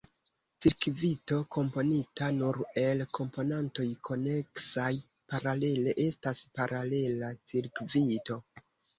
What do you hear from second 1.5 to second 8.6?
komponita nur el komponantoj koneksaj paralele estas paralela cirkvito.